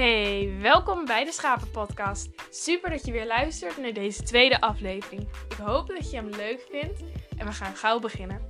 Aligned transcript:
Hey, 0.00 0.56
welkom 0.60 1.04
bij 1.04 1.24
de 1.24 1.32
Schapenpodcast. 1.32 2.28
Super 2.50 2.90
dat 2.90 3.06
je 3.06 3.12
weer 3.12 3.26
luistert 3.26 3.76
naar 3.76 3.92
deze 3.92 4.22
tweede 4.22 4.60
aflevering. 4.60 5.28
Ik 5.48 5.56
hoop 5.56 5.88
dat 5.88 6.10
je 6.10 6.16
hem 6.16 6.28
leuk 6.28 6.66
vindt 6.70 7.00
en 7.36 7.46
we 7.46 7.52
gaan 7.52 7.76
gauw 7.76 7.98
beginnen. 7.98 8.40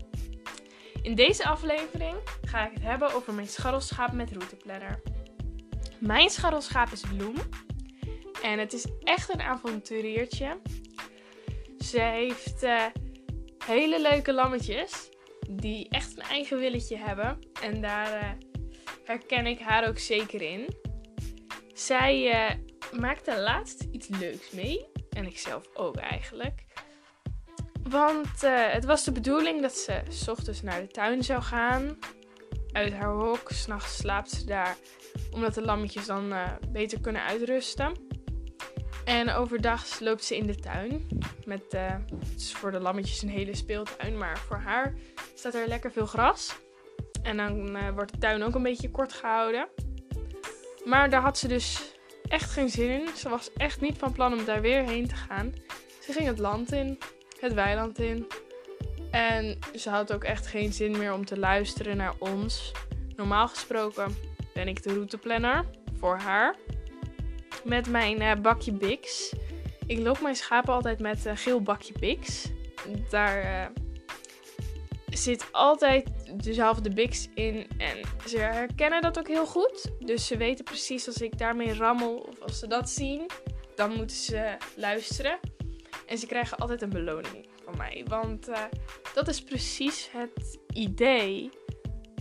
In 1.03 1.15
deze 1.15 1.45
aflevering 1.45 2.17
ga 2.43 2.67
ik 2.67 2.73
het 2.75 2.83
hebben 2.83 3.15
over 3.15 3.35
mijn 3.35 3.47
scharrelschaap 3.47 4.13
met 4.13 4.31
routeplanner. 4.31 5.03
Mijn 5.99 6.31
scharrelschaap 6.31 6.91
is 6.93 7.01
Bloem 7.17 7.37
en 8.43 8.59
het 8.59 8.73
is 8.73 8.87
echt 9.03 9.33
een 9.33 9.43
avonturiertje. 9.43 10.61
Ze 11.79 12.01
heeft 12.01 12.63
uh, 12.63 12.85
hele 13.65 14.01
leuke 14.01 14.33
lammetjes 14.33 15.09
die 15.51 15.89
echt 15.89 16.17
een 16.17 16.23
eigen 16.23 16.59
willetje 16.59 16.97
hebben 16.97 17.39
en 17.63 17.81
daar 17.81 18.23
uh, 18.23 18.31
herken 19.05 19.47
ik 19.47 19.61
haar 19.61 19.89
ook 19.89 19.99
zeker 19.99 20.43
in. 20.43 20.89
Zij 21.81 22.49
uh, 22.51 23.01
maakte 23.01 23.41
laatst 23.41 23.83
iets 23.91 24.09
leuks 24.09 24.51
mee. 24.51 24.87
En 25.11 25.27
ik 25.27 25.39
zelf 25.39 25.65
ook 25.75 25.97
eigenlijk. 25.97 26.65
Want 27.83 28.45
uh, 28.45 28.69
het 28.69 28.85
was 28.85 29.05
de 29.05 29.13
bedoeling 29.13 29.63
dat 29.63 29.77
ze 29.77 30.03
s 30.09 30.29
ochtends 30.29 30.63
naar 30.63 30.81
de 30.81 30.87
tuin 30.87 31.25
zou 31.25 31.43
gaan. 31.43 31.99
Uit 32.73 32.93
haar 32.93 33.13
hok. 33.13 33.51
S'nachts 33.51 33.97
slaapt 33.97 34.31
ze 34.31 34.45
daar. 34.45 34.77
Omdat 35.31 35.55
de 35.55 35.63
lammetjes 35.63 36.07
dan 36.07 36.33
uh, 36.33 36.53
beter 36.69 37.01
kunnen 37.01 37.23
uitrusten. 37.23 37.93
En 39.05 39.31
overdag 39.31 40.01
loopt 40.01 40.25
ze 40.25 40.37
in 40.37 40.47
de 40.47 40.57
tuin. 40.57 41.09
Met, 41.45 41.73
het 41.73 42.35
is 42.37 42.53
voor 42.53 42.71
de 42.71 42.81
lammetjes 42.81 43.23
een 43.23 43.29
hele 43.29 43.57
speeltuin. 43.57 44.19
Maar 44.19 44.39
voor 44.39 44.57
haar 44.57 44.95
staat 45.35 45.55
er 45.55 45.69
lekker 45.69 45.93
veel 45.93 46.07
gras. 46.07 46.57
En 47.23 47.37
dan 47.37 47.93
wordt 47.95 48.13
de 48.13 48.19
tuin 48.19 48.43
ook 48.43 48.55
een 48.55 48.63
beetje 48.63 48.91
kort 48.91 49.13
gehouden. 49.13 49.69
Maar 50.85 51.11
daar 51.11 51.23
had 51.23 51.39
ze 51.39 51.49
dus 51.49 51.95
echt 52.29 52.51
geen 52.51 52.69
zin 52.69 52.91
in. 52.91 53.09
Ze 53.17 53.29
was 53.29 53.53
echt 53.53 53.81
niet 53.81 53.99
van 53.99 54.13
plan 54.13 54.33
om 54.33 54.45
daar 54.45 54.61
weer 54.61 54.83
heen 54.83 55.09
te 55.09 55.15
gaan. 55.15 55.55
Ze 56.01 56.13
ging 56.13 56.27
het 56.27 56.39
land 56.39 56.73
in, 56.73 56.99
het 57.41 57.55
weiland 57.55 57.99
in. 57.99 58.27
En 59.11 59.59
ze 59.75 59.91
had 59.91 60.13
ook 60.13 60.25
echt 60.25 60.47
geen 60.47 60.73
zin 60.73 60.99
meer 60.99 61.13
om 61.13 61.25
te 61.25 61.39
luisteren 61.39 61.97
naar 61.97 62.15
ons. 62.19 62.73
Normaal 63.17 63.49
gesproken 63.49 64.17
ben 64.55 64.69
ik 64.69 64.83
de 64.83 64.93
routeplanner 64.93 65.65
voor 65.99 66.17
haar. 66.17 66.57
Met 67.65 67.89
mijn 67.89 68.23
uh, 68.23 68.35
bakje 68.35 68.73
Bix. 68.73 69.35
Ik 69.87 69.99
loop 69.99 70.21
mijn 70.21 70.37
schapen 70.37 70.75
altijd 70.75 70.99
met 70.99 71.25
een 71.25 71.37
geel 71.37 71.63
bakje 71.63 71.93
Bix. 72.01 72.49
Daar 73.11 73.45
uh, 73.45 73.67
zit 75.11 75.49
altijd 75.53 76.11
dezelfde 76.37 76.91
biks 76.91 77.29
in. 77.35 77.67
En 77.79 77.97
ze 78.27 78.39
herkennen 78.39 79.03
dat 79.03 79.19
ook 79.19 79.29
heel 79.29 79.47
goed. 79.47 79.91
Dus 79.99 80.27
ze 80.27 80.37
weten 80.37 80.65
precies 80.65 81.07
als 81.07 81.17
ik 81.17 81.39
daarmee 81.39 81.75
rammel 81.75 82.17
of 82.17 82.41
als 82.41 82.59
ze 82.59 82.67
dat 82.67 82.91
zien, 82.91 83.31
dan 83.75 83.93
moeten 83.93 84.17
ze 84.17 84.57
luisteren. 84.77 85.39
En 86.07 86.19
ze 86.19 86.27
krijgen 86.27 86.59
altijd 86.59 86.83
een 86.83 86.91
beloning 86.91 87.47
van 87.65 87.77
mij. 87.77 88.05
Want 88.09 88.49
uh, 88.49 88.59
dat 89.15 89.29
is 89.29 89.43
precies 89.43 90.09
het 90.13 90.59
idee. 90.73 91.51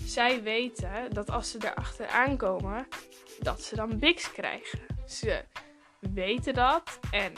Zij 0.01 0.43
weten 0.43 1.13
dat 1.13 1.29
als 1.29 1.51
ze 1.51 1.57
erachter 1.61 2.07
aankomen, 2.07 2.87
dat 3.39 3.61
ze 3.61 3.75
dan 3.75 3.99
biks 3.99 4.31
krijgen. 4.31 4.79
Ze 5.05 5.43
weten 5.99 6.53
dat 6.53 6.99
en 7.11 7.33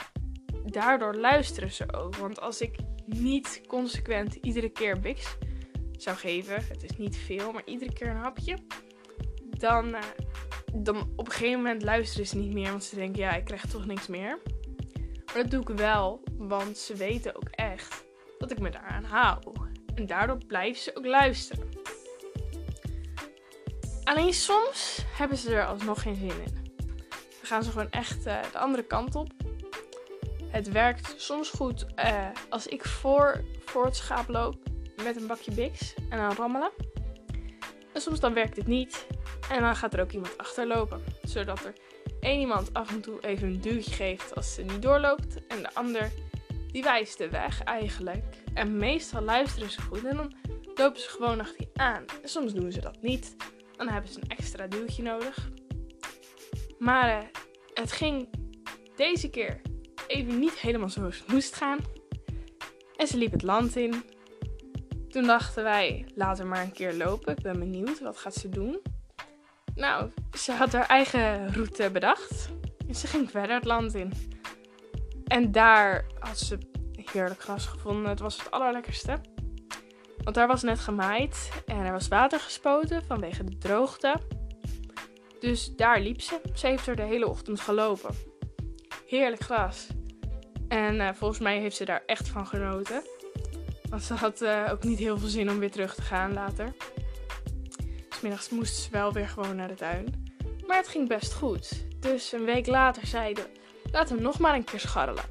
daardoor 0.64 1.14
luisteren 1.14 1.72
ze 1.72 1.92
ook. 1.92 2.16
Want 2.16 2.40
als 2.40 2.60
ik 2.60 2.76
niet 3.06 3.60
consequent 3.66 4.34
iedere 4.34 4.68
keer 4.68 5.00
biks 5.00 5.36
zou 6.02 6.16
geven, 6.16 6.64
het 6.68 6.82
is 6.82 6.96
niet 6.96 7.16
veel, 7.16 7.52
maar 7.52 7.62
iedere 7.64 7.92
keer 7.92 8.08
een 8.08 8.16
hapje, 8.16 8.58
dan, 9.42 9.88
uh, 9.88 10.00
dan 10.74 10.96
op 11.16 11.26
een 11.26 11.32
gegeven 11.32 11.62
moment 11.62 11.82
luisteren 11.82 12.26
ze 12.26 12.36
niet 12.36 12.52
meer, 12.52 12.70
want 12.70 12.84
ze 12.84 12.94
denken, 12.94 13.22
ja, 13.22 13.32
ik 13.32 13.44
krijg 13.44 13.66
toch 13.66 13.86
niks 13.86 14.06
meer. 14.06 14.38
Maar 15.26 15.42
dat 15.42 15.50
doe 15.50 15.60
ik 15.60 15.68
wel, 15.68 16.22
want 16.36 16.78
ze 16.78 16.94
weten 16.94 17.36
ook 17.36 17.48
echt 17.48 18.04
dat 18.38 18.50
ik 18.50 18.60
me 18.60 18.70
daaraan 18.70 19.04
hou. 19.04 19.38
En 19.94 20.06
daardoor 20.06 20.38
blijven 20.46 20.82
ze 20.82 20.96
ook 20.96 21.06
luisteren. 21.06 21.68
Alleen 24.04 24.32
soms 24.32 25.04
hebben 25.16 25.38
ze 25.38 25.54
er 25.54 25.66
alsnog 25.66 26.02
geen 26.02 26.14
zin 26.14 26.42
in. 26.44 26.74
Dan 27.06 27.50
gaan 27.50 27.62
ze 27.62 27.70
gewoon 27.70 27.90
echt 27.90 28.26
uh, 28.26 28.42
de 28.52 28.58
andere 28.58 28.82
kant 28.82 29.14
op. 29.14 29.32
Het 30.46 30.68
werkt 30.68 31.14
soms 31.16 31.50
goed 31.50 31.86
uh, 31.96 32.28
als 32.48 32.66
ik 32.66 32.84
voor, 32.84 33.44
voor 33.64 33.84
het 33.84 33.96
schaap 33.96 34.28
loop 34.28 34.61
met 35.02 35.16
een 35.16 35.26
bakje 35.26 35.52
Bix 35.52 35.94
en 36.08 36.18
dan 36.18 36.32
rammelen. 36.32 36.70
En 37.92 38.00
soms 38.00 38.20
dan 38.20 38.34
werkt 38.34 38.56
het 38.56 38.66
niet. 38.66 39.06
En 39.50 39.60
dan 39.60 39.76
gaat 39.76 39.94
er 39.94 40.00
ook 40.00 40.12
iemand 40.12 40.38
achterlopen. 40.38 41.02
Zodat 41.22 41.64
er 41.64 41.72
één 42.20 42.40
iemand 42.40 42.74
af 42.74 42.90
en 42.90 43.00
toe 43.00 43.20
even 43.20 43.48
een 43.48 43.60
duwtje 43.60 43.90
geeft 43.90 44.34
als 44.34 44.54
ze 44.54 44.62
niet 44.62 44.82
doorloopt. 44.82 45.46
En 45.46 45.62
de 45.62 45.74
ander 45.74 46.10
die 46.72 46.82
wijst 46.82 47.18
de 47.18 47.28
weg 47.28 47.62
eigenlijk. 47.62 48.24
En 48.54 48.76
meestal 48.76 49.22
luisteren 49.22 49.70
ze 49.70 49.80
goed 49.80 50.04
en 50.04 50.16
dan 50.16 50.34
lopen 50.74 51.00
ze 51.00 51.08
gewoon 51.08 51.40
achter 51.40 51.60
je 51.60 51.80
aan. 51.80 52.04
En 52.22 52.28
soms 52.28 52.52
doen 52.52 52.72
ze 52.72 52.80
dat 52.80 53.02
niet. 53.02 53.36
Dan 53.76 53.88
hebben 53.88 54.10
ze 54.10 54.20
een 54.20 54.36
extra 54.36 54.66
duwtje 54.66 55.02
nodig. 55.02 55.50
Maar 56.78 57.22
uh, 57.22 57.28
het 57.74 57.92
ging 57.92 58.28
deze 58.96 59.30
keer 59.30 59.60
even 60.06 60.38
niet 60.38 60.58
helemaal 60.58 60.88
zoals 60.88 61.18
het 61.18 61.32
moest 61.32 61.54
gaan. 61.54 61.78
En 62.96 63.06
ze 63.06 63.16
liep 63.16 63.32
het 63.32 63.42
land 63.42 63.76
in. 63.76 64.04
Toen 65.12 65.26
dachten 65.26 65.64
wij, 65.64 66.06
laten 66.14 66.44
we 66.44 66.50
maar 66.50 66.62
een 66.62 66.72
keer 66.72 66.94
lopen. 66.94 67.36
Ik 67.36 67.42
ben 67.42 67.58
benieuwd, 67.58 68.00
wat 68.00 68.18
gaat 68.18 68.34
ze 68.34 68.48
doen? 68.48 68.80
Nou, 69.74 70.10
ze 70.38 70.52
had 70.52 70.72
haar 70.72 70.86
eigen 70.86 71.52
route 71.52 71.90
bedacht. 71.90 72.48
En 72.88 72.94
ze 72.94 73.06
ging 73.06 73.30
verder 73.30 73.54
het 73.54 73.64
land 73.64 73.94
in. 73.94 74.12
En 75.26 75.52
daar 75.52 76.04
had 76.18 76.38
ze 76.38 76.58
heerlijk 77.12 77.42
gras 77.42 77.66
gevonden. 77.66 78.10
Het 78.10 78.20
was 78.20 78.38
het 78.38 78.50
allerlekkerste. 78.50 79.20
Want 80.24 80.36
daar 80.36 80.46
was 80.46 80.62
net 80.62 80.78
gemaaid 80.78 81.50
en 81.66 81.76
er 81.76 81.92
was 81.92 82.08
water 82.08 82.40
gespoten 82.40 83.04
vanwege 83.04 83.44
de 83.44 83.58
droogte. 83.58 84.14
Dus 85.40 85.76
daar 85.76 86.00
liep 86.00 86.20
ze. 86.20 86.40
Ze 86.54 86.66
heeft 86.66 86.86
er 86.86 86.96
de 86.96 87.02
hele 87.02 87.28
ochtend 87.28 87.60
gelopen. 87.60 88.14
Heerlijk 89.06 89.42
gras. 89.42 89.86
En 90.68 90.94
uh, 90.94 91.08
volgens 91.14 91.40
mij 91.40 91.58
heeft 91.58 91.76
ze 91.76 91.84
daar 91.84 92.02
echt 92.06 92.28
van 92.28 92.46
genoten. 92.46 93.02
Want 93.92 94.04
ze 94.04 94.14
had 94.14 94.42
uh, 94.42 94.68
ook 94.70 94.82
niet 94.82 94.98
heel 94.98 95.18
veel 95.18 95.28
zin 95.28 95.50
om 95.50 95.58
weer 95.58 95.70
terug 95.70 95.94
te 95.94 96.02
gaan 96.02 96.32
later. 96.32 96.72
Smiddags 98.08 98.48
moest 98.48 98.76
ze 98.76 98.90
wel 98.90 99.12
weer 99.12 99.28
gewoon 99.28 99.56
naar 99.56 99.68
de 99.68 99.74
tuin. 99.74 100.34
Maar 100.66 100.76
het 100.76 100.88
ging 100.88 101.08
best 101.08 101.32
goed. 101.32 101.84
Dus 102.00 102.32
een 102.32 102.44
week 102.44 102.66
later 102.66 103.06
zeiden 103.06 103.46
laten 103.90 104.16
we 104.16 104.22
nog 104.22 104.38
maar 104.38 104.54
een 104.54 104.64
keer 104.64 104.80
scharrelen. 104.80 105.24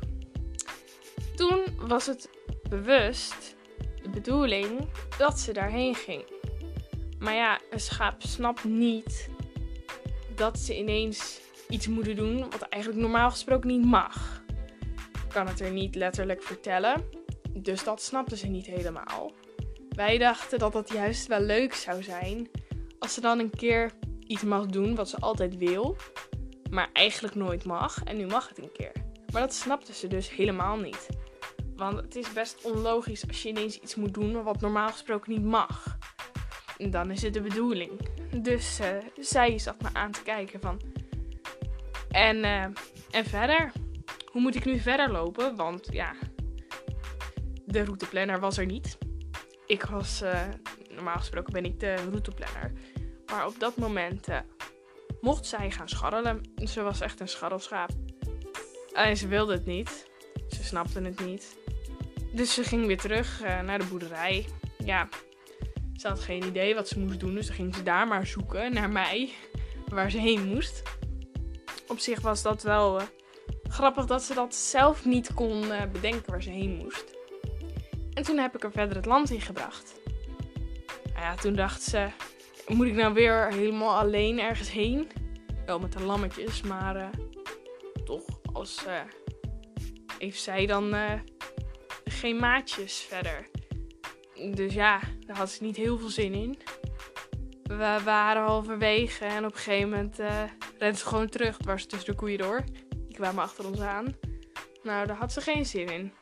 Toen 1.36 1.64
was 1.78 2.06
het 2.06 2.30
bewust 2.70 3.56
de 4.04 4.10
bedoeling 4.10 4.90
dat 5.18 5.40
ze 5.40 5.54
daarheen 5.54 5.96
ging. 5.96 6.24
Maar 7.20 7.34
ja, 7.34 7.60
een 7.70 7.80
schaap 7.80 8.22
snapt 8.22 8.64
niet 8.64 9.30
dat 10.36 10.60
ze 10.60 10.78
ineens 10.78 11.40
iets 11.70 11.88
moeten 11.88 12.16
doen 12.16 12.40
wat 12.40 12.62
eigenlijk 12.62 13.02
normaal 13.02 13.30
gesproken 13.30 13.68
niet 13.68 13.86
mag. 13.86 14.44
Ik 15.14 15.30
kan 15.34 15.48
het 15.48 15.60
er 15.60 15.72
niet 15.72 15.96
letterlijk 15.96 16.44
vertellen, 16.44 17.04
dus 17.54 17.84
dat 17.84 18.02
snapten 18.02 18.38
ze 18.38 18.48
niet 18.48 18.66
helemaal. 18.66 19.32
Wij 19.90 20.18
dachten 20.18 20.60
dat 20.60 20.74
dat 20.74 20.92
juist 20.94 21.28
wel 21.28 21.42
leuk 21.42 21.74
zou 21.74 22.04
zijn 22.04 22.50
als 23.00 23.14
ze 23.14 23.22
dan 23.22 23.40
een 23.40 23.50
keer 23.50 23.92
iets 24.28 24.44
mag 24.44 24.66
doen 24.66 24.96
wat 24.96 25.10
ze 25.10 25.18
altijd 25.18 25.58
wil, 25.58 25.96
maar 26.70 26.90
eigenlijk 26.94 27.36
nooit 27.36 27.66
mag. 27.66 28.04
En 28.04 28.18
nu 28.18 28.26
mag 28.26 28.50
het 28.50 28.58
een 28.58 28.72
keer. 28.72 28.92
Maar 29.32 29.42
dat 29.42 29.54
snapten 29.54 29.94
ze 29.94 30.08
dus 30.08 30.30
helemaal 30.30 30.78
niet. 30.78 31.08
Want 31.76 31.98
het 31.98 32.16
is 32.16 32.34
best 32.34 32.64
onlogisch 32.64 33.28
als 33.28 33.44
je 33.44 33.50
ineens 33.50 33.80
iets 33.80 33.96
moet 33.96 34.14
doen 34.14 34.44
wat 34.44 34.62
normaal 34.62 34.90
gesproken 34.90 35.32
niet 35.32 35.44
mag. 35.44 35.98
En 36.78 36.92
dan 36.92 37.12
is 37.12 37.22
het 37.22 37.34
de 37.34 37.42
bedoeling. 37.42 37.92
Dus 38.42 38.80
uh, 38.80 38.88
zij 39.20 39.58
zat 39.59 39.82
me 39.82 39.90
aan 39.94 40.12
te 40.12 40.24
kijken 40.24 40.62
van. 40.62 40.82
En, 42.09 42.38
uh, 42.38 42.64
en 43.12 43.26
verder? 43.26 43.72
Hoe 44.32 44.42
moet 44.42 44.56
ik 44.56 44.66
nu 44.66 44.80
verder 44.80 45.12
lopen? 45.12 45.56
Want 45.56 45.88
ja, 45.92 46.14
de 47.72 47.84
routeplanner 47.84 48.40
was 48.40 48.58
er 48.58 48.66
niet. 48.66 48.97
Ik 49.66 49.84
was, 49.84 50.22
uh, 50.22 50.41
normaal 50.90 51.18
gesproken 51.18 51.53
ben 51.53 51.66
ik 51.66 51.79
de 51.79 51.96
routeplanner. 51.96 52.72
Maar 53.26 53.47
op 53.47 53.59
dat 53.59 53.78
moment 53.78 54.29
uh, 54.29 54.40
mocht 55.22 55.46
zij 55.46 55.72
gaan 55.72 55.90
scharrelen. 55.90 56.41
Ze 56.64 56.82
was 56.82 57.02
echt 57.02 57.20
een 57.20 57.28
scharrelschaap. 57.28 57.90
Alleen 58.94 59.18
ze 59.18 59.28
wilde 59.28 59.53
het 59.53 59.66
niet. 59.66 60.09
Ze 60.50 60.64
snapte 60.64 61.02
het 61.02 61.26
niet. 61.26 61.58
Dus 62.34 62.53
ze 62.53 62.64
ging 62.64 62.85
weer 62.85 62.97
terug 62.97 63.41
uh, 63.44 63.62
naar 63.62 63.79
de 63.79 63.85
boerderij. 63.85 64.46
Ja, 64.85 65.09
ze 65.96 66.08
had 66.08 66.20
geen 66.20 66.44
idee 66.44 66.76
wat 66.76 66.88
ze 66.88 67.00
moest 67.00 67.20
doen. 67.20 67.34
Dus 67.34 67.47
dan 67.47 67.56
ging 67.56 67.76
ze 67.76 67.84
daar 67.84 68.08
maar 68.08 68.26
zoeken 68.26 68.73
naar 68.73 68.90
mij. 68.90 69.34
Waar 69.88 70.12
ze 70.12 70.18
heen 70.18 70.47
moest. 70.47 70.82
Op 71.88 72.00
zich 72.00 72.22
was 72.22 72.41
dat 72.41 72.64
wel 72.64 73.02
grappig 73.64 74.06
dat 74.06 74.23
ze 74.23 74.34
dat 74.34 74.56
zelf 74.56 75.06
niet 75.06 75.34
kon 75.34 75.64
bedenken 75.91 76.32
waar 76.32 76.44
ze 76.44 76.50
heen 76.50 76.76
moest. 76.76 77.20
En 78.13 78.23
toen 78.23 78.37
heb 78.37 78.55
ik 78.55 78.63
er 78.63 78.72
verder 78.72 78.96
het 78.96 79.05
land 79.05 79.29
in 79.29 79.41
gebracht. 79.41 79.99
Nou 81.03 81.25
ja, 81.25 81.35
toen 81.35 81.55
dacht 81.55 81.81
ze, 81.81 82.08
moet 82.67 82.87
ik 82.87 82.93
nou 82.93 83.13
weer 83.13 83.53
helemaal 83.53 83.96
alleen 83.96 84.40
ergens 84.40 84.72
heen? 84.72 85.08
Wel 85.66 85.79
met 85.79 85.93
de 85.93 86.03
lammetjes, 86.03 86.61
maar 86.61 86.96
eh, 86.96 87.08
toch 88.05 88.25
als 88.53 88.85
uh, 88.87 88.99
heeft 90.17 90.41
zij 90.41 90.66
dan 90.66 90.96
geen 92.03 92.35
maatjes 92.35 92.99
verder. 92.99 93.47
Dus 94.49 94.73
ja, 94.73 94.99
daar 95.25 95.37
had 95.37 95.49
ze 95.49 95.63
niet 95.63 95.75
heel 95.75 95.97
veel 95.97 96.09
zin 96.09 96.34
in. 96.34 96.58
We 97.63 97.99
waren 98.03 98.43
halverwege 98.43 99.25
en 99.25 99.46
op 99.46 99.52
een 99.52 99.58
gegeven 99.58 99.90
moment 99.90 100.19
uh, 100.19 100.43
rent 100.78 100.97
ze 100.97 101.05
gewoon 101.05 101.29
terug. 101.29 101.58
dwars 101.58 101.85
tussen 101.85 102.09
de 102.09 102.16
koeien 102.16 102.37
door. 102.37 102.63
Die 102.90 103.16
kwamen 103.16 103.43
achter 103.43 103.67
ons 103.67 103.79
aan. 103.79 104.16
Nou, 104.84 105.08
daar 105.08 105.16
had 105.16 105.34
ze 105.34 105.41
geen 105.41 105.66
zin 105.66 105.87
in. 105.87 106.13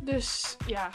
Dus 0.00 0.56
ja, 0.66 0.90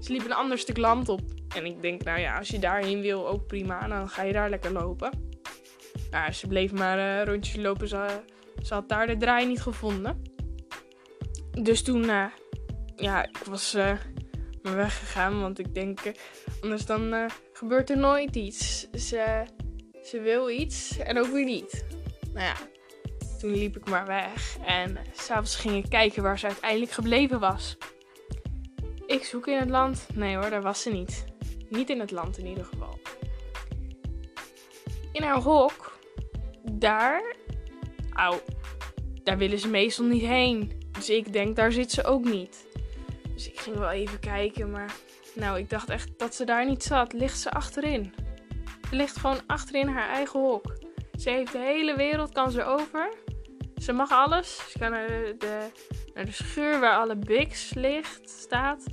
ze 0.00 0.12
liep 0.12 0.24
een 0.24 0.32
ander 0.32 0.58
stuk 0.58 0.76
land 0.76 1.08
op. 1.08 1.20
En 1.54 1.66
ik 1.66 1.82
denk, 1.82 2.02
nou 2.04 2.20
ja, 2.20 2.38
als 2.38 2.48
je 2.48 2.58
daarheen 2.58 3.00
wil, 3.00 3.28
ook 3.28 3.46
prima. 3.46 3.88
Dan 3.88 4.08
ga 4.08 4.22
je 4.22 4.32
daar 4.32 4.50
lekker 4.50 4.72
lopen. 4.72 5.10
Maar 6.10 6.34
ze 6.34 6.46
bleef 6.46 6.72
maar 6.72 6.98
uh, 6.98 7.24
rondjes 7.24 7.56
lopen. 7.56 7.88
Ze, 7.88 8.20
ze, 8.62 8.74
had 8.74 8.88
daar 8.88 9.06
de 9.06 9.16
draai 9.16 9.46
niet 9.46 9.62
gevonden. 9.62 10.22
Dus 11.62 11.82
toen, 11.82 12.02
uh, 12.02 12.24
ja, 12.96 13.24
ik 13.24 13.36
was 13.36 13.74
uh, 13.74 13.92
maar 14.62 14.76
weggegaan. 14.76 15.40
Want 15.40 15.58
ik 15.58 15.74
denk, 15.74 16.00
anders 16.60 16.86
dan 16.86 17.30
gebeurt 17.52 17.90
er 17.90 17.98
nooit 17.98 18.36
iets. 18.36 18.90
Ze, 18.90 19.44
ze 20.02 20.20
wil 20.20 20.50
iets 20.50 20.98
en 20.98 21.18
ook 21.18 21.32
weer 21.32 21.44
niet. 21.44 21.84
Nou 22.32 22.46
ja, 22.46 22.54
toen 23.38 23.50
liep 23.50 23.76
ik 23.76 23.88
maar 23.88 24.06
weg. 24.06 24.56
En 24.66 24.98
s'avonds 25.12 25.56
ging 25.56 25.84
ik 25.84 25.90
kijken 25.90 26.22
waar 26.22 26.38
ze 26.38 26.46
uiteindelijk 26.46 26.92
gebleven 26.92 27.40
was. 27.40 27.76
Ik 29.10 29.24
zoek 29.24 29.46
in 29.46 29.58
het 29.58 29.70
land. 29.70 30.06
Nee 30.14 30.36
hoor, 30.36 30.50
daar 30.50 30.62
was 30.62 30.82
ze 30.82 30.90
niet. 30.90 31.24
Niet 31.68 31.90
in 31.90 32.00
het 32.00 32.10
land 32.10 32.38
in 32.38 32.46
ieder 32.46 32.64
geval. 32.64 32.98
In 35.12 35.22
haar 35.22 35.40
hok, 35.40 35.98
daar. 36.72 37.36
Au, 38.12 38.38
daar 39.24 39.38
willen 39.38 39.58
ze 39.58 39.68
meestal 39.68 40.04
niet 40.04 40.22
heen. 40.22 40.82
Dus 40.92 41.10
ik 41.10 41.32
denk, 41.32 41.56
daar 41.56 41.72
zit 41.72 41.92
ze 41.92 42.04
ook 42.04 42.24
niet. 42.24 42.66
Dus 43.34 43.48
ik 43.50 43.60
ging 43.60 43.76
wel 43.76 43.90
even 43.90 44.18
kijken, 44.18 44.70
maar. 44.70 44.94
Nou, 45.34 45.58
ik 45.58 45.70
dacht 45.70 45.88
echt 45.88 46.18
dat 46.18 46.34
ze 46.34 46.44
daar 46.44 46.66
niet 46.66 46.82
zat. 46.82 47.12
Ligt 47.12 47.38
ze 47.38 47.50
achterin? 47.50 48.14
Ze 48.88 48.96
ligt 48.96 49.16
gewoon 49.16 49.40
achterin 49.46 49.88
haar 49.88 50.08
eigen 50.08 50.40
hok. 50.40 50.78
Ze 51.18 51.30
heeft 51.30 51.52
de 51.52 51.58
hele 51.58 51.96
wereld, 51.96 52.32
kan 52.32 52.50
ze 52.50 52.64
over. 52.64 53.12
Ze 53.80 53.92
mag 53.92 54.10
alles. 54.10 54.70
Ze 54.70 54.78
kan 54.78 54.90
naar 54.90 55.08
de, 55.08 55.70
naar 56.14 56.24
de 56.24 56.32
schuur 56.32 56.80
waar 56.80 56.98
alle 56.98 57.16
Bix 57.16 57.74
ligt, 57.74 58.30
staat. 58.30 58.84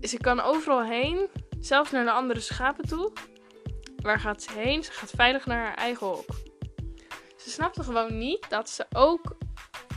Ze 0.00 0.16
kan 0.16 0.40
overal 0.40 0.84
heen. 0.84 1.28
Zelfs 1.60 1.90
naar 1.90 2.04
de 2.04 2.10
andere 2.10 2.40
schapen 2.40 2.88
toe. 2.88 3.12
Waar 3.96 4.20
gaat 4.20 4.42
ze 4.42 4.52
heen? 4.52 4.84
Ze 4.84 4.92
gaat 4.92 5.10
veilig 5.10 5.46
naar 5.46 5.64
haar 5.64 5.74
eigen 5.74 6.06
hok. 6.06 6.30
Ze 7.36 7.50
snapte 7.50 7.82
gewoon 7.82 8.18
niet 8.18 8.46
dat 8.48 8.70
ze 8.70 8.86
ook, 8.92 9.36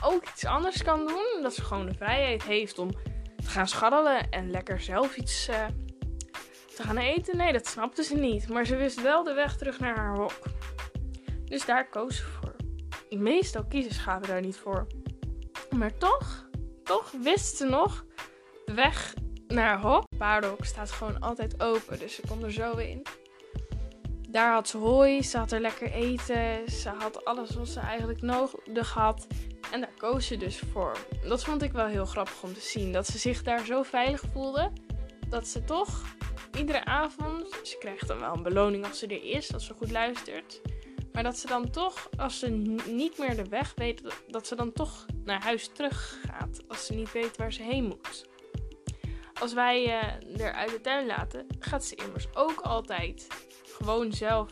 ook 0.04 0.24
iets 0.24 0.46
anders 0.46 0.84
kan 0.84 1.08
doen. 1.08 1.40
Dat 1.42 1.54
ze 1.54 1.64
gewoon 1.64 1.86
de 1.86 1.94
vrijheid 1.94 2.44
heeft 2.44 2.80
om 2.80 2.92
te 3.36 3.50
gaan 3.50 3.68
scharrelen 3.68 4.30
en 4.30 4.52
lekker 4.52 4.80
zelf 4.80 5.16
iets 5.16 5.50
uh, 5.50 5.66
te 6.76 6.84
gaan 6.84 6.98
eten. 6.98 7.38
Nee, 7.38 7.54
dat 7.54 7.68
snapte 7.68 8.04
ze 8.04 8.16
niet. 8.16 8.50
Maar 8.50 8.66
ze 8.66 8.76
wist 8.76 9.02
wel 9.02 9.24
de 9.24 9.34
weg 9.34 9.58
terug 9.58 9.80
naar 9.80 9.96
haar 9.96 10.16
hok. 10.16 10.42
Dus 11.46 11.66
daar 11.66 11.90
koos 11.90 12.16
ze 12.16 12.24
voor. 12.24 12.49
Meestal 13.10 13.66
kiezen 13.66 13.94
schapen 13.94 14.28
daar 14.28 14.42
niet 14.42 14.58
voor. 14.58 14.88
Maar 15.70 15.98
toch, 15.98 16.50
toch 16.84 17.12
wist 17.12 17.58
ze 17.58 17.66
nog 17.66 18.06
de 18.66 18.74
weg 18.74 19.14
naar 19.48 19.82
hok. 19.82 20.06
Het 20.10 20.20
paardenhok 20.20 20.66
staat 20.66 20.92
gewoon 20.92 21.20
altijd 21.20 21.62
open, 21.62 22.00
dus 22.00 22.16
ze 22.16 22.22
kon 22.28 22.44
er 22.44 22.52
zo 22.52 22.78
in. 22.78 23.02
Daar 24.30 24.54
had 24.54 24.68
ze 24.68 24.78
hooi, 24.78 25.24
ze 25.24 25.38
had 25.38 25.52
er 25.52 25.60
lekker 25.60 25.92
eten, 25.92 26.72
ze 26.72 26.90
had 26.90 27.26
alles 27.26 27.56
wat 27.56 27.68
ze 27.68 27.80
eigenlijk 27.80 28.22
nodig 28.22 28.94
had. 28.94 29.28
En 29.72 29.80
daar 29.80 29.94
koos 29.98 30.28
ze 30.28 30.38
dus 30.38 30.60
voor. 30.72 30.98
Dat 31.24 31.44
vond 31.44 31.62
ik 31.62 31.72
wel 31.72 31.86
heel 31.86 32.06
grappig 32.06 32.44
om 32.44 32.54
te 32.54 32.60
zien. 32.60 32.92
Dat 32.92 33.08
ze 33.08 33.18
zich 33.18 33.44
daar 33.44 33.66
zo 33.66 33.84
veilig 33.84 34.24
voelde. 34.34 34.72
Dat 35.30 35.48
ze 35.48 35.64
toch 35.64 36.04
iedere 36.58 36.86
avond. 36.86 37.60
Ze 37.64 37.78
krijgt 37.78 38.08
dan 38.08 38.20
wel 38.20 38.34
een 38.34 38.44
beloning 38.44 38.86
als 38.86 39.00
ze 39.00 39.08
er 39.08 39.24
is, 39.24 39.54
als 39.54 39.66
ze 39.66 39.74
goed 39.74 39.92
luistert. 39.92 40.62
Maar 41.20 41.28
dat 41.32 41.40
ze 41.40 41.48
dan 41.48 41.70
toch, 41.70 42.10
als 42.18 42.40
ze 42.40 42.50
niet 42.88 43.18
meer 43.18 43.36
de 43.36 43.50
weg 43.50 43.74
weet, 43.76 44.02
dat 44.28 44.48
ze 44.48 44.56
dan 44.56 44.72
toch 44.74 45.06
naar 45.24 45.44
huis 45.44 45.68
terug 45.68 46.20
gaat. 46.28 46.62
Als 46.68 46.86
ze 46.86 46.94
niet 46.94 47.12
weet 47.12 47.38
waar 47.38 47.54
ze 47.54 47.62
heen 47.62 47.84
moet. 47.84 48.26
Als 49.40 49.54
wij 49.54 49.84
uh, 50.38 50.50
uit 50.50 50.70
de 50.70 50.82
tuin 50.82 51.06
laten, 51.06 51.48
gaat 51.60 51.86
ze 51.86 51.96
immers 51.96 52.36
ook 52.36 52.60
altijd 52.60 53.28
gewoon 53.64 54.14
zelf 54.14 54.52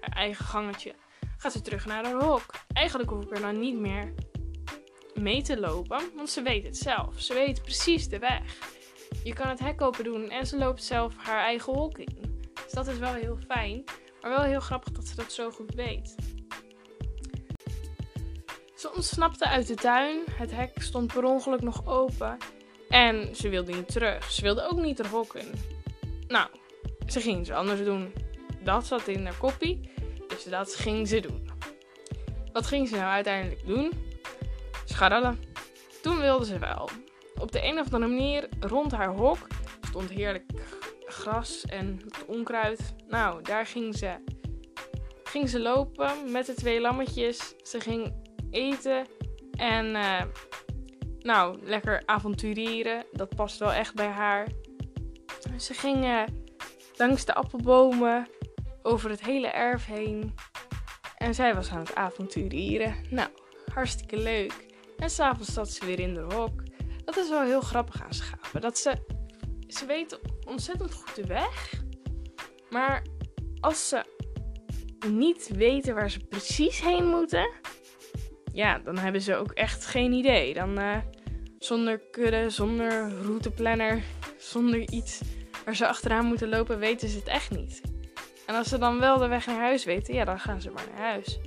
haar 0.00 0.16
eigen 0.16 0.44
gangetje. 0.44 0.94
Gaat 1.36 1.52
ze 1.52 1.60
terug 1.60 1.86
naar 1.86 2.04
haar 2.04 2.22
hok. 2.22 2.44
Eigenlijk 2.72 3.10
hoef 3.10 3.24
ik 3.24 3.30
er 3.30 3.40
dan 3.40 3.58
niet 3.58 3.78
meer 3.78 4.14
mee 5.14 5.42
te 5.42 5.60
lopen, 5.60 6.02
want 6.14 6.30
ze 6.30 6.42
weet 6.42 6.64
het 6.64 6.76
zelf. 6.76 7.20
Ze 7.20 7.34
weet 7.34 7.62
precies 7.62 8.08
de 8.08 8.18
weg. 8.18 8.56
Je 9.24 9.32
kan 9.32 9.48
het 9.48 9.58
hek 9.58 9.80
open 9.80 10.04
doen 10.04 10.30
en 10.30 10.46
ze 10.46 10.58
loopt 10.58 10.82
zelf 10.82 11.16
haar 11.16 11.44
eigen 11.44 11.72
hok 11.72 11.98
in. 11.98 12.42
Dus 12.64 12.72
dat 12.72 12.86
is 12.86 12.98
wel 12.98 13.14
heel 13.14 13.38
fijn. 13.48 13.84
Maar 14.20 14.30
wel 14.30 14.42
heel 14.42 14.60
grappig 14.60 14.92
dat 14.92 15.06
ze 15.06 15.16
dat 15.16 15.32
zo 15.32 15.50
goed 15.50 15.74
weet. 15.74 16.14
Ze 18.74 18.92
ontsnapte 18.94 19.48
uit 19.48 19.66
de 19.66 19.74
tuin. 19.74 20.22
Het 20.30 20.50
hek 20.50 20.82
stond 20.82 21.12
per 21.12 21.24
ongeluk 21.24 21.60
nog 21.62 21.86
open. 21.86 22.36
En 22.88 23.36
ze 23.36 23.48
wilde 23.48 23.72
niet 23.72 23.92
terug. 23.92 24.30
Ze 24.30 24.42
wilde 24.42 24.68
ook 24.68 24.80
niet 24.80 25.00
in. 25.34 25.52
Nou, 26.28 26.48
ze 27.06 27.20
ging 27.20 27.40
iets 27.40 27.50
anders 27.50 27.84
doen. 27.84 28.12
Dat 28.62 28.86
zat 28.86 29.08
in 29.08 29.24
haar 29.24 29.36
koppie. 29.38 29.90
Dus 30.28 30.44
dat 30.44 30.74
ging 30.74 31.08
ze 31.08 31.20
doen. 31.20 31.50
Wat 32.52 32.66
ging 32.66 32.88
ze 32.88 32.94
nou 32.94 33.10
uiteindelijk 33.10 33.66
doen? 33.66 33.92
Scharrelen. 34.84 35.42
Toen 36.02 36.18
wilde 36.18 36.44
ze 36.44 36.58
wel. 36.58 36.88
Op 37.38 37.52
de 37.52 37.64
een 37.64 37.78
of 37.78 37.92
andere 37.92 38.12
manier 38.12 38.48
rond 38.60 38.92
haar 38.92 39.14
hok 39.14 39.46
stond 39.88 40.10
heerlijk 40.10 40.44
gras 41.08 41.64
en 41.64 42.00
onkruid. 42.26 42.94
Nou, 43.08 43.42
daar 43.42 43.66
ging 43.66 43.96
ze, 43.96 44.16
ging 45.24 45.48
ze 45.48 45.60
lopen 45.60 46.30
met 46.30 46.46
de 46.46 46.54
twee 46.54 46.80
lammetjes. 46.80 47.54
Ze 47.62 47.80
ging 47.80 48.12
eten 48.50 49.06
en 49.50 49.86
uh, 49.86 50.22
nou, 51.18 51.58
lekker 51.62 52.02
avonturieren. 52.06 53.04
Dat 53.12 53.34
past 53.34 53.58
wel 53.58 53.72
echt 53.72 53.94
bij 53.94 54.08
haar. 54.08 54.48
Ze 55.56 55.74
gingen 55.74 56.46
langs 56.96 57.24
de 57.24 57.34
appelbomen 57.34 58.28
over 58.82 59.10
het 59.10 59.24
hele 59.24 59.48
erf 59.48 59.86
heen. 59.86 60.34
En 61.16 61.34
zij 61.34 61.54
was 61.54 61.70
aan 61.70 61.78
het 61.78 61.94
avonturieren. 61.94 62.94
Nou, 63.10 63.28
hartstikke 63.72 64.16
leuk. 64.16 64.66
En 64.98 65.10
s'avonds 65.10 65.52
zat 65.52 65.70
ze 65.70 65.86
weer 65.86 66.00
in 66.00 66.14
de 66.14 66.34
hok. 66.34 66.62
Dat 67.04 67.16
is 67.16 67.28
wel 67.28 67.42
heel 67.42 67.60
grappig 67.60 68.02
aan 68.02 68.12
schapen. 68.12 68.60
Dat 68.60 68.78
ze, 68.78 68.92
ze 69.66 69.86
weten 69.86 70.18
ontzettend 70.48 70.94
goed 70.94 71.14
de 71.14 71.26
weg. 71.26 71.72
Maar 72.70 73.02
als 73.60 73.88
ze 73.88 74.04
niet 75.08 75.48
weten 75.48 75.94
waar 75.94 76.10
ze 76.10 76.18
precies 76.18 76.80
heen 76.80 77.06
moeten, 77.06 77.50
ja, 78.52 78.78
dan 78.78 78.98
hebben 78.98 79.20
ze 79.20 79.36
ook 79.36 79.52
echt 79.52 79.86
geen 79.86 80.12
idee. 80.12 80.54
Dan 80.54 80.78
uh, 80.78 80.96
zonder 81.58 81.98
kudde, 82.10 82.50
zonder 82.50 83.10
routeplanner, 83.22 84.02
zonder 84.36 84.90
iets 84.90 85.20
waar 85.64 85.76
ze 85.76 85.88
achteraan 85.88 86.24
moeten 86.24 86.48
lopen, 86.48 86.78
weten 86.78 87.08
ze 87.08 87.16
het 87.18 87.28
echt 87.28 87.50
niet. 87.50 87.80
En 88.46 88.54
als 88.54 88.68
ze 88.68 88.78
dan 88.78 88.98
wel 88.98 89.18
de 89.18 89.26
weg 89.28 89.46
naar 89.46 89.60
huis 89.60 89.84
weten, 89.84 90.14
ja, 90.14 90.24
dan 90.24 90.40
gaan 90.40 90.60
ze 90.60 90.70
maar 90.70 90.86
naar 90.94 91.06
huis. 91.06 91.38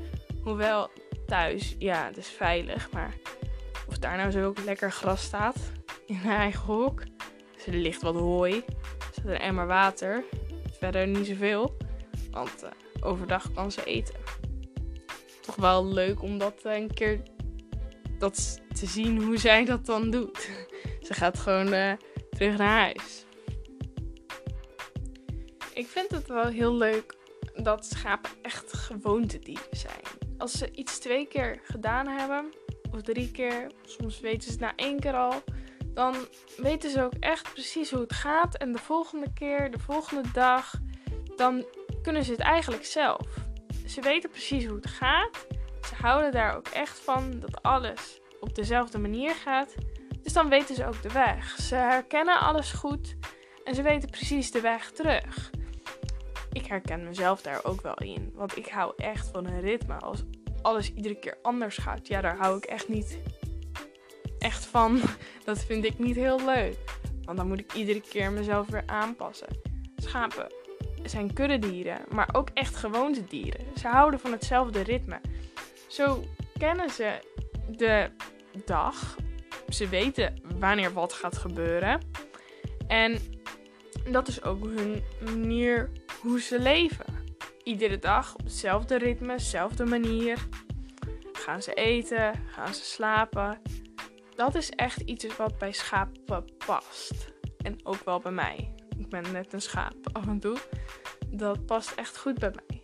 Hoewel 0.43 0.89
thuis, 1.25 1.75
ja, 1.79 2.05
het 2.05 2.17
is 2.17 2.27
veilig, 2.27 2.91
maar 2.91 3.13
of 3.88 3.98
daar 3.98 4.17
nou 4.17 4.31
zo 4.31 4.46
ook 4.46 4.63
lekker 4.63 4.91
gras 4.91 5.22
staat 5.22 5.55
in 6.05 6.15
haar 6.15 6.39
eigen 6.39 6.65
hok. 6.65 7.03
Dus 7.65 7.74
er 7.74 7.80
ligt 7.80 8.01
wat 8.01 8.15
hooi, 8.15 8.63
er 8.65 9.08
staat 9.12 9.25
een 9.25 9.39
emmer 9.39 9.68
water, 9.68 10.24
verder 10.72 11.08
niet 11.08 11.27
zoveel, 11.27 11.77
want 12.32 12.63
uh, 12.63 12.70
overdag 13.01 13.53
kan 13.53 13.72
ze 13.72 13.84
eten. 13.84 14.15
Toch 15.41 15.56
wel 15.56 15.86
leuk 15.86 16.22
om 16.22 16.38
dat 16.38 16.62
uh, 16.65 16.75
een 16.75 16.94
keer 16.94 17.22
dat 18.18 18.62
te 18.74 18.86
zien 18.86 19.24
hoe 19.24 19.38
zij 19.48 19.65
dat 19.65 19.86
dan 19.86 20.10
doet. 20.10 20.50
ze 21.08 21.13
gaat 21.13 21.39
gewoon 21.39 21.74
uh, 21.74 21.94
terug 22.30 22.58
naar 22.58 22.80
huis. 22.80 23.25
Ik 25.74 25.88
vind 25.88 26.12
het 26.12 26.27
wel 26.27 26.48
heel 26.48 26.75
leuk 26.75 27.15
dat 27.56 27.86
schapen 27.86 28.32
echt 28.41 28.74
gewoontedieren 28.74 29.77
zijn. 29.77 30.03
Als 30.38 30.51
ze 30.51 30.72
iets 30.72 31.00
twee 31.00 31.27
keer 31.27 31.60
gedaan 31.63 32.08
hebben, 32.08 32.53
of 32.91 33.01
drie 33.01 33.32
keer, 33.32 33.72
soms 33.86 34.20
weten 34.20 34.41
ze 34.41 34.50
het 34.50 34.60
na 34.60 34.75
één 34.75 35.00
keer 35.00 35.13
al, 35.13 35.44
dan 35.93 36.15
weten 36.57 36.89
ze 36.89 37.03
ook 37.03 37.13
echt 37.19 37.53
precies 37.53 37.91
hoe 37.91 38.01
het 38.01 38.13
gaat. 38.13 38.57
En 38.57 38.71
de 38.71 38.79
volgende 38.79 39.33
keer, 39.33 39.71
de 39.71 39.79
volgende 39.79 40.31
dag, 40.33 40.74
dan 41.36 41.65
kunnen 42.01 42.24
ze 42.24 42.31
het 42.31 42.39
eigenlijk 42.39 42.86
zelf. 42.86 43.27
Ze 43.88 44.01
weten 44.01 44.29
precies 44.29 44.65
hoe 44.65 44.75
het 44.75 44.88
gaat. 44.88 45.48
Ze 45.88 45.95
houden 45.95 46.31
daar 46.31 46.55
ook 46.55 46.67
echt 46.67 47.00
van 47.00 47.39
dat 47.39 47.62
alles 47.63 48.19
op 48.39 48.55
dezelfde 48.55 48.98
manier 48.98 49.36
gaat. 49.36 49.75
Dus 50.24 50.33
dan 50.33 50.50
weten 50.50 50.75
ze 50.75 50.86
ook 50.86 51.01
de 51.01 51.12
weg. 51.12 51.57
Ze 51.60 51.75
herkennen 51.75 52.39
alles 52.39 52.71
goed 52.71 53.15
en 53.63 53.75
ze 53.75 53.81
weten 53.81 54.10
precies 54.10 54.51
de 54.51 54.62
weg 54.62 54.91
terug. 54.91 55.50
Ik 56.51 56.65
herken 56.65 57.03
mezelf 57.03 57.41
daar 57.41 57.60
ook 57.63 57.81
wel 57.81 57.98
in, 57.98 58.31
want 58.36 58.57
ik 58.57 58.67
hou 58.67 58.93
echt 58.95 59.27
van 59.27 59.45
een 59.45 59.62
ritme. 59.62 60.00
Als, 60.00 60.24
alles 60.62 60.93
iedere 60.93 61.19
keer 61.19 61.38
anders 61.41 61.77
gaat. 61.77 62.07
Ja, 62.07 62.21
daar 62.21 62.38
hou 62.38 62.57
ik 62.57 62.63
echt 62.63 62.88
niet 62.88 63.19
echt 64.41 64.65
van. 64.65 65.01
Dat 65.45 65.63
vind 65.63 65.86
ik 65.86 66.00
niet 66.00 66.15
heel 66.15 66.45
leuk. 66.45 66.77
Want 67.24 67.38
dan 67.38 67.48
moet 67.48 67.60
ik 67.60 67.74
iedere 67.74 68.01
keer 68.01 68.31
mezelf 68.31 68.67
weer 68.67 68.83
aanpassen. 68.86 69.48
Schapen 69.95 70.48
zijn 71.03 71.33
kuddedieren, 71.33 72.01
maar 72.10 72.29
ook 72.31 72.50
echt 72.53 72.75
gewoonte 72.75 73.24
dieren. 73.24 73.65
Ze 73.75 73.88
houden 73.88 74.19
van 74.19 74.31
hetzelfde 74.31 74.81
ritme. 74.81 75.21
Zo 75.88 76.24
kennen 76.57 76.89
ze 76.89 77.19
de 77.67 78.10
dag. 78.65 79.15
Ze 79.69 79.88
weten 79.88 80.41
wanneer 80.60 80.93
wat 80.93 81.13
gaat 81.13 81.38
gebeuren. 81.38 82.01
En 82.88 83.19
dat 84.10 84.27
is 84.27 84.43
ook 84.43 84.63
hun 84.63 85.03
manier 85.24 85.89
hoe 86.21 86.41
ze 86.41 86.60
leven. 86.60 87.05
Iedere 87.63 88.00
dag 88.00 88.33
op 88.33 88.43
hetzelfde 88.43 88.98
ritme, 88.98 89.36
dezelfde 89.36 89.86
manier. 89.86 90.48
Gaan 91.33 91.62
ze 91.62 91.74
eten, 91.74 92.33
gaan 92.48 92.74
ze 92.74 92.83
slapen. 92.83 93.62
Dat 94.41 94.55
is 94.55 94.69
echt 94.69 95.00
iets 95.00 95.36
wat 95.36 95.57
bij 95.57 95.71
schapen 95.71 96.45
past. 96.65 97.33
En 97.57 97.79
ook 97.83 98.03
wel 98.05 98.19
bij 98.19 98.31
mij. 98.31 98.74
Ik 98.98 99.10
ben 99.10 99.31
net 99.31 99.53
een 99.53 99.62
schaap 99.62 99.95
af 100.12 100.27
en 100.27 100.39
toe. 100.39 100.57
Dat 101.27 101.65
past 101.65 101.91
echt 101.91 102.17
goed 102.17 102.39
bij 102.39 102.51
mij. 102.51 102.81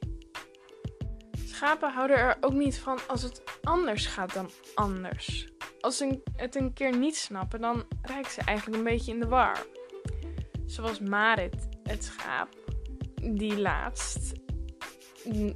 Schapen 1.45 1.93
houden 1.93 2.17
er 2.17 2.37
ook 2.41 2.53
niet 2.53 2.79
van 2.79 2.99
als 3.07 3.21
het 3.21 3.43
anders 3.63 4.05
gaat 4.05 4.33
dan 4.33 4.49
anders. 4.75 5.47
Als 5.79 5.97
ze 5.97 6.21
het 6.35 6.55
een 6.55 6.73
keer 6.73 6.97
niet 6.97 7.15
snappen, 7.15 7.61
dan 7.61 7.85
raken 8.01 8.31
ze 8.31 8.41
eigenlijk 8.41 8.77
een 8.77 8.83
beetje 8.83 9.11
in 9.11 9.19
de 9.19 9.27
war. 9.27 9.65
Zoals 10.65 10.99
Marit, 10.99 11.67
het 11.83 12.03
schaap, 12.03 12.49
die 13.15 13.59
laatst. 13.59 14.31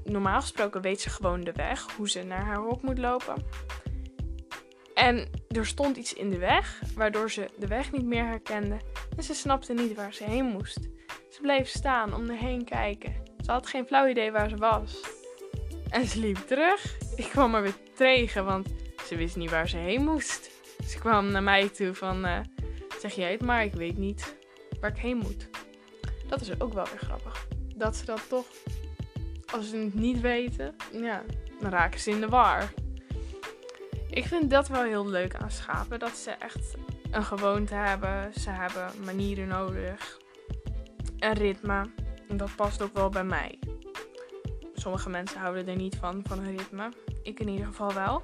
Normaal 0.03 0.41
gesproken 0.41 0.81
weet 0.81 1.01
ze 1.01 1.09
gewoon 1.09 1.41
de 1.41 1.51
weg, 1.51 1.91
hoe 1.91 2.09
ze 2.09 2.23
naar 2.23 2.45
haar 2.45 2.61
hok 2.61 2.81
moet 2.81 2.97
lopen. 2.97 3.45
En 4.93 5.30
er 5.51 5.65
stond 5.65 5.97
iets 5.97 6.13
in 6.13 6.29
de 6.29 6.37
weg, 6.37 6.81
waardoor 6.95 7.31
ze 7.31 7.49
de 7.57 7.67
weg 7.67 7.91
niet 7.91 8.05
meer 8.05 8.25
herkende 8.25 8.77
en 9.17 9.23
ze 9.23 9.33
snapte 9.33 9.73
niet 9.73 9.95
waar 9.95 10.13
ze 10.13 10.23
heen 10.23 10.45
moest. 10.45 10.79
Ze 11.29 11.41
bleef 11.41 11.67
staan 11.67 12.13
om 12.15 12.29
erheen 12.29 12.65
kijken. 12.65 13.13
Ze 13.41 13.51
had 13.51 13.67
geen 13.67 13.85
flauw 13.85 14.07
idee 14.07 14.31
waar 14.31 14.49
ze 14.49 14.55
was. 14.55 15.01
En 15.89 16.07
ze 16.07 16.19
liep 16.19 16.37
terug. 16.37 16.97
Ik 17.15 17.29
kwam 17.29 17.53
haar 17.53 17.61
weer 17.61 17.75
tegen, 17.95 18.45
want 18.45 18.69
ze 19.05 19.15
wist 19.15 19.35
niet 19.35 19.49
waar 19.49 19.69
ze 19.69 19.77
heen 19.77 20.03
moest. 20.03 20.51
Ze 20.87 20.99
kwam 20.99 21.31
naar 21.31 21.43
mij 21.43 21.69
toe 21.69 21.93
van, 21.93 22.25
uh, 22.25 22.39
zeg 22.99 23.13
jij 23.13 23.31
het 23.31 23.41
maar, 23.41 23.63
ik 23.63 23.73
weet 23.73 23.97
niet 23.97 24.35
waar 24.79 24.89
ik 24.89 24.97
heen 24.97 25.17
moet. 25.17 25.49
Dat 26.27 26.41
is 26.41 26.59
ook 26.61 26.73
wel 26.73 26.85
weer 26.85 26.99
grappig. 26.99 27.47
Dat 27.75 27.95
ze 27.95 28.05
dat 28.05 28.29
toch, 28.29 28.45
als 29.53 29.69
ze 29.69 29.77
het 29.77 29.93
niet 29.93 30.21
weten, 30.21 30.75
ja, 30.91 31.23
dan 31.59 31.69
raken 31.69 31.99
ze 31.99 32.11
in 32.11 32.19
de 32.19 32.29
war. 32.29 32.73
Ik 34.11 34.25
vind 34.25 34.49
dat 34.49 34.67
wel 34.67 34.83
heel 34.83 35.07
leuk 35.07 35.35
aan 35.35 35.51
schapen. 35.51 35.99
Dat 35.99 36.15
ze 36.15 36.31
echt 36.31 36.75
een 37.11 37.23
gewoonte 37.23 37.73
hebben. 37.73 38.33
Ze 38.33 38.49
hebben 38.49 38.91
manieren 39.03 39.47
nodig. 39.47 40.19
Een 41.19 41.33
ritme. 41.33 41.89
En 42.27 42.37
dat 42.37 42.55
past 42.55 42.81
ook 42.81 42.93
wel 42.93 43.09
bij 43.09 43.23
mij. 43.23 43.59
Sommige 44.73 45.09
mensen 45.09 45.39
houden 45.39 45.67
er 45.67 45.75
niet 45.75 45.95
van, 45.95 46.23
van 46.27 46.39
een 46.39 46.57
ritme. 46.57 46.91
Ik 47.23 47.39
in 47.39 47.47
ieder 47.47 47.65
geval 47.65 47.93
wel. 47.93 48.23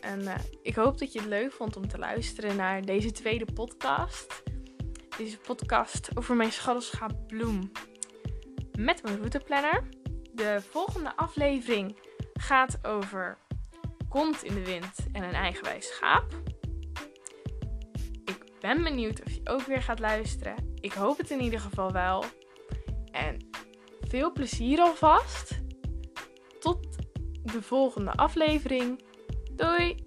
En 0.00 0.20
uh, 0.20 0.34
ik 0.62 0.74
hoop 0.74 0.98
dat 0.98 1.12
je 1.12 1.18
het 1.18 1.28
leuk 1.28 1.52
vond 1.52 1.76
om 1.76 1.88
te 1.88 1.98
luisteren 1.98 2.56
naar 2.56 2.84
deze 2.84 3.12
tweede 3.12 3.52
podcast. 3.52 4.42
Deze 5.16 5.38
podcast 5.38 6.08
over 6.14 6.36
mijn 6.36 6.52
schattelschaap 6.52 7.12
Bloem. 7.26 7.72
Met 8.78 9.02
mijn 9.02 9.16
routeplanner. 9.16 9.82
De 10.32 10.62
volgende 10.70 11.16
aflevering 11.16 11.98
gaat 12.34 12.78
over 12.86 13.38
Komt 14.08 14.42
in 14.42 14.54
de 14.54 14.64
wind 14.64 15.06
en 15.12 15.22
een 15.22 15.34
eigenwijs 15.34 15.86
schaap. 15.86 16.40
Ik 18.24 18.44
ben 18.60 18.82
benieuwd 18.82 19.22
of 19.24 19.32
je 19.32 19.40
ook 19.44 19.62
weer 19.62 19.82
gaat 19.82 19.98
luisteren. 19.98 20.74
Ik 20.80 20.92
hoop 20.92 21.18
het 21.18 21.30
in 21.30 21.40
ieder 21.40 21.60
geval 21.60 21.92
wel. 21.92 22.24
En 23.10 23.48
veel 24.00 24.32
plezier 24.32 24.80
alvast. 24.80 25.60
Tot 26.60 26.86
de 27.42 27.62
volgende 27.62 28.12
aflevering. 28.12 29.04
Doei! 29.52 30.05